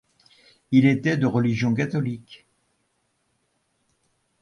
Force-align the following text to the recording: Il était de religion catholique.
Il 0.71 0.87
était 0.87 1.15
de 1.15 1.27
religion 1.27 1.75
catholique. 1.75 2.47